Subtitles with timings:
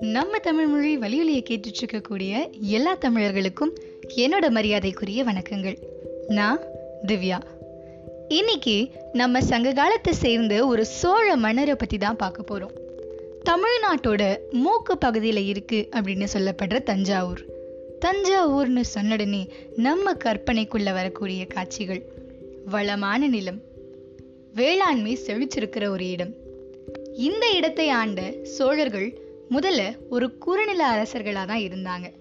[0.00, 3.74] நம்ம தமிழ் மொழி வலியுலியை கேட்டுட்டு இருக்கக்கூடிய எல்லா தமிழர்களுக்கும்
[4.16, 5.76] என்னோட மரியாதைக்குரிய வணக்கங்கள்.
[6.28, 6.58] நான்
[7.06, 7.40] திவ்யா.
[8.28, 12.70] இன்னைக்கு நம்ம சங்க காலத்தை சேர்ந்த ஒரு சோழ மன்னரை பத்தி தான் பார்க்க போறோம்.
[13.44, 17.44] தமிழ்நாட்டோட மூக்கு பகுதியில் இருக்கு அப்படின்னு சொல்லப்படுற தஞ்சாவூர்.
[18.00, 22.02] தஞ்சாவூர்னு சொன்னடனே நம்ம கற்பனைக்குள்ள வரக்கூடிய காட்சிகள்.
[22.64, 23.72] வளமான நிலம்
[24.54, 26.32] வேளாண்மை செழிச்சிருக்கிற ஒரு இடம்.
[27.14, 29.18] இந்த இடத்தை ஆண்ட சோழர்கள்
[29.50, 32.12] முதல்ல ஒரு குறுநில அரசர்களாக தான் இருந்தாங்க.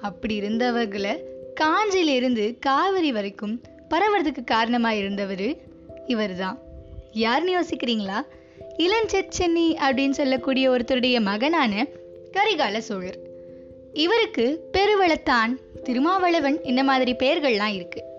[0.00, 1.16] அப்படி இருந்தவர்களை
[1.60, 3.60] காஞ்சியிலிருந்து காவிரி வரைக்கும்
[3.90, 5.56] பரவறதுக்கு காரணமாக இருந்தவர்
[6.06, 6.58] இவர் தான்
[7.12, 8.20] யாருன்னு யோசிக்கிறீங்களா?
[8.78, 11.86] இளஞ்செச்சென்னி அப்படின்னு சொல்லக்கூடிய ஒருத்தருடைய மகனான
[12.32, 13.18] கரிகால சோழர்.
[13.92, 15.52] இவருக்கு பெருவளத்தான்
[15.82, 18.10] திருமாவளவன் இந்த மாதிரி பெயர்கள்லாம் இருக்கு.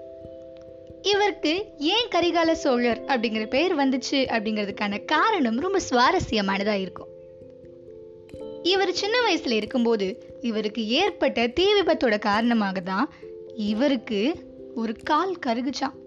[1.04, 7.08] இவருக்கு ஏன் கரிகால சோழர் அப்படிங்கிற பெயர் வந்துச்சு அப்படிங்கிறதுக்கான காரணம் ரொம்ப சுவாரஸ்யமானதாக இருக்கும்.
[8.64, 13.10] இவர் சின்ன வயசுல இருக்கும்போது இவருக்கு ஏற்பட்ட தீ விபத்தோட காரணமாக தான்
[13.56, 14.36] இவருக்கு
[14.76, 15.98] ஒரு கால் கருகுச்சான்.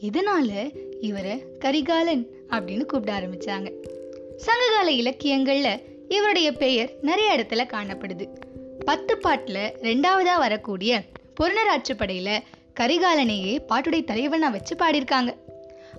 [0.00, 3.72] இதனால இவரை கரிகாலன் அப்படின்னு கூப்பிட ஆரம்பிச்சாங்க.
[4.36, 8.28] சங்ககால இலக்கியங்கள்ல இவருடைய பெயர் நிறைய இடத்துல காணப்படுது.
[8.84, 11.02] பத்து பாட்டுல ரெண்டாவதா வரக்கூடிய
[11.40, 12.38] பொருணராற்றுப்படையில
[12.80, 15.34] கரிகாலனையே பாட்டுடை தலைவனா வச்சு பாடியிருக்காங்க.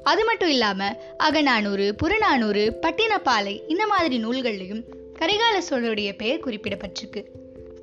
[0.03, 4.83] அது மட்டும் இல்லாம அகநானூறு புறநானூறு பட்டினப்பாலை இந்த மாதிரி நூல்கள்லையும்
[5.19, 7.25] கரிகால சோழருடைய பெயர் குறிப்பிடப்பட்டிருக்கு.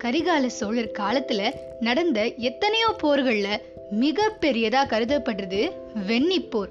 [0.05, 3.47] கரிகால சோழர் காலத்துல நடந்த எத்தனையோ போர்கள்ல
[3.91, 5.71] மிக பெரியதா கருதப்படுறது
[6.09, 6.71] வெண்ணி போர்.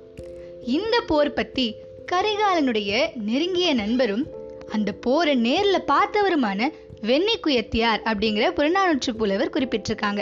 [0.66, 1.76] இந்த போர் பத்தி
[2.12, 4.28] கரிகாலனுடைய நெருங்கிய நண்பரும்
[4.72, 6.70] அந்த போரை நேர்ல பார்த்தவருமான
[7.02, 10.20] வெண்ணி குயத்தியார் அப்படிங்கிற புறநானூற்று புலவர் குறிப்பிட்டிருக்காங்க.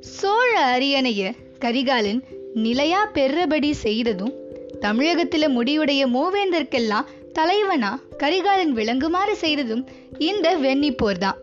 [0.00, 4.32] சோழ அரியணைய கரிகாலன் நிலையா பெறபடி செய்ததும்
[4.80, 9.88] தமிழகத்துல முடிவுடைய மூவேந்தர்க்கெல்லாம் தலைவனா கரிகாலன் விளங்குமாறு செய்ததும்
[10.18, 11.36] இந்த வெண்ணி போர் தான்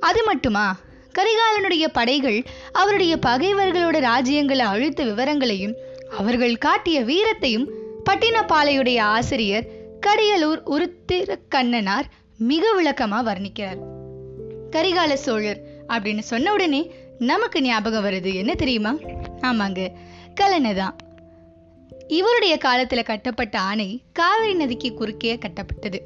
[0.00, 0.76] அது மட்டுமா?
[1.18, 2.42] கரிகாலனுடைய படைகள்
[2.72, 5.76] அவருடைய பகைவர்களோட ராஜ்யங்களை அழித்த விவரங்களையும்
[6.18, 7.66] அவர்கள் காட்டிய வீரத்தையும்
[8.10, 9.64] பட்டினப்பாலையுடைய ஆசிரியர்
[10.06, 12.04] கடியலூர் உருத்திர கண்ணனார்
[12.38, 13.78] மிக விளக்கமா வர்ணிக்கிறார்.
[14.70, 18.34] கரிகால சோழர் அப்படின்னு சொன்ன உடனே நமக்கு ஞாபகம் வருது.
[18.34, 18.94] என்ன தெரியுமா?
[19.40, 19.92] ஆமாங்க.
[20.40, 20.96] கல்லணை தான்.
[22.08, 25.98] இவருடைய காலத்துல கட்டப்பட்ட அணை காவிரி நதிக்கு குறுக்கே கட்டப்பட்டது.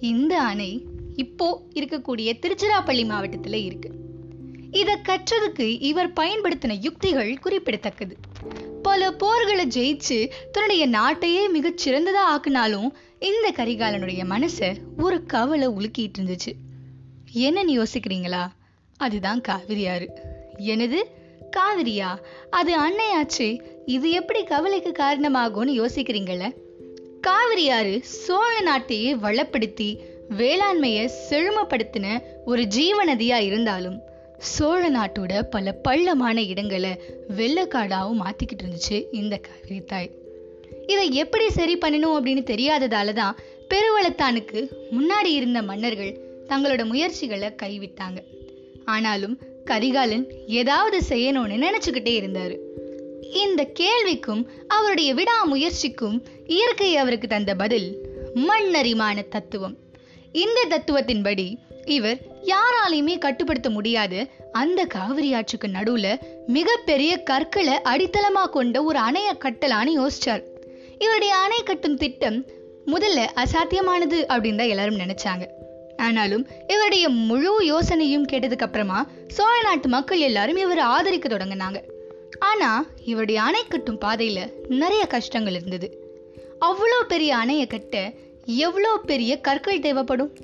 [0.00, 0.84] இந்த அணை
[1.16, 3.90] இப்போ இருக்கக்கூடிய திருச்சிராப்பள்ளி மாவட்டத்துல இருக்கு.
[4.70, 8.16] இத கற்றதுக்கு இவர் பயன்படுத்தின யுக்திகள் குறிப்பிடத்தக்கது.
[8.82, 16.52] பல போர்களை ஜெயிச்சு தன்னுடைய நாட்டையே மிகச் சிறந்ததா ஆக்குனாலும் இந்த கரிகாலனுடைய மனச ஒரு கவலை உலுக்கிட்டு இருந்துச்சு.
[17.34, 18.46] என்னன்னு யோசிக்கிறீங்களா?
[18.96, 20.06] அதுதான் காவிரியாறு.
[20.58, 21.06] எனது
[21.56, 22.16] காவிரியா
[22.50, 26.52] அது அன்னையாச்சு இது எப்படி கவலைக்கு காரணமாகும்னு யோசிக்கிறீங்கள?
[27.26, 29.98] காவிரியாறு சோழ நாட்டையே வளப்படுத்தி
[30.38, 34.00] வேளாண்மையை செழுமப்படுத்தின ஒரு ஜீவநதியா இருந்தாலும்
[34.38, 37.00] சோழ நாட்டோட பல பள்ளமான இடங்களை
[37.36, 40.10] வெள்ளக்காடாவும் மாத்திக்கிட்டு இருந்துச்சு இந்த காவிரி தாய்
[40.86, 43.36] இதை எப்படி சரி பண்ணணும் அப்படின்னு தெரியாததால தான்
[43.74, 46.18] பெருவளத்தானுக்கு முன்னாடி இருந்த மன்னர்கள்
[46.48, 48.18] தங்களோட முயற்சிகளை கைவிட்டாங்க.
[48.86, 52.56] ஆனாலும் கரிகாலன் ஏதாவது செய்யணும்னு நினைச்சுக்கிட்டே இருந்தாரு.
[53.32, 57.88] இந்த கேள்விக்கும் அவருடைய விடாமுயற்சிக்கும் இயற்கை அவருக்கு தந்த பதில்
[58.34, 59.76] மண்ணறிமான தத்துவம்.
[60.32, 68.98] இந்த தத்துவத்தின்படி இவர் யாராலையுமே கட்டுப்படுத்த முடியாத அந்த காவிரி ஆற்றுக்கு நடுவுல மிகப்பெரிய கற்களை அடித்தளமா கொண்ட ஒரு
[68.98, 70.42] அணைய கட்டலான்னு யோசிச்சார்.
[70.98, 72.44] இவருடைய அணை கட்டும் திட்டம்
[72.86, 75.55] முதல்ல அசாத்தியமானது அப்படின்னு தான் எல்லாரும் நினைச்சாங்க.
[75.96, 81.82] ஆனாலும் இவருடைய முழு யோசனையும் கேட்டதுக்கு அப்புறமா சோழ நாட்டு மக்கள் எல்லாரும் இவரை ஆதரிக்க தொடங்கினாங்க.
[82.38, 85.98] ஆனா இவருடைய அணை கட்டும் பாதையில நிறைய கஷ்டங்கள் இருந்தது.
[86.60, 88.12] அவ்வளோ பெரிய அணையை கட்ட
[88.44, 90.36] எவ்வளோ பெரிய கற்கள் தேவைப்படும்?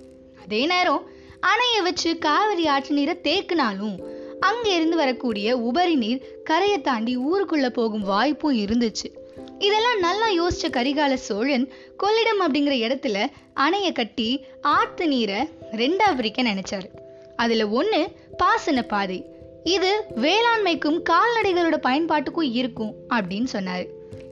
[0.44, 1.06] அதே நேரம்
[1.40, 3.96] அணையை வச்சு காவிரி ஆற்று நீரை தேக்குனாலும்
[4.40, 9.21] அங்கே இருந்து வரக்கூடிய உபரி நீர் கரையை தாண்டி ஊருக்குள்ள போகும் வாய்ப்பும் இருந்துச்சு.
[9.62, 16.88] இதெல்லாம் நல்லா யோசிச்ச கரிகால சோழன் கொள்ளிடம் அப்படிங்கிற இடத்துல அணையை கட்டி ஆத்து நீரை ரெண்டா பிரிக்க நினைச்சாரு.
[17.36, 18.06] அதுல ஒண்ணு
[18.36, 19.24] பாசன பாதை.
[19.64, 23.86] இது வேளாண்மைக்கும் கால்நடைகளோட பயன்பாட்டுக்கும் இருக்கும் அப்படின்னு சொன்னாரு.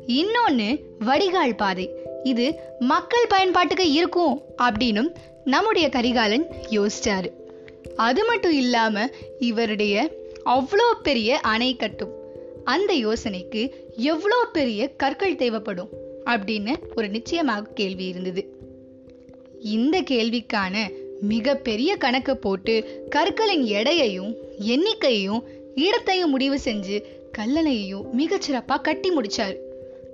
[0.07, 1.91] இன்னொன்னு வடிகால் பாதை.
[2.23, 7.31] இது மக்கள் பயன்பாட்டுக்கு இருக்கும் அப்படின்னும் நம்முடைய கரிகாலன் யோசிச்சாரு.
[7.97, 10.11] அது மட்டும் இல்லாம இவருடைய
[10.47, 12.19] அவ்வளோ பெரிய அணை கட்டும்.
[12.65, 15.89] அந்த யோசனைக்கு எவ்வளோ பெரிய கற்கள் தேவைப்படும்
[16.27, 18.59] அப்படின்னு ஒரு நிச்சயமாக கேள்வி இருந்தது.
[19.61, 25.43] இந்த கேள்விக்கான மிகப்பெரிய கணக்கை போட்டு கற்களின் எடையையும் எண்ணிக்கையையும்
[25.75, 27.03] இடத்தையும் முடிவு செஞ்சு
[27.39, 29.57] கல்லணையையும் மிகச்சிறப்பாக கட்டி முடிச்சாரு.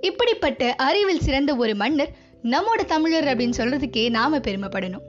[0.01, 5.05] இப்படிப்பட்ட அறிவில் சிறந்த ஒரு மன்னர் நம்மோட தமிழர் அப்படின்னு சொல்றதுக்கே நாம பெருமைப்படணும்.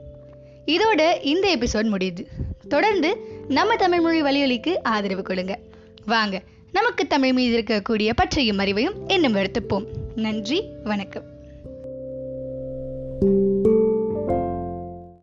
[0.65, 2.25] இதோட இந்த எபிசோட் முடியுது.
[2.67, 3.15] தொடர்ந்து
[3.47, 5.59] நம்ம தமிழ்மொழி வலியொலிக்கு ஆதரவு கொடுங்க.
[6.05, 9.85] வாங்க நமக்கு தமிழ் மீது இருக்கக்கூடிய பற்றையும் அறிவையும் இன்னும் எடுத்துப்போம்.
[10.15, 11.37] நன்றி வணக்கம்.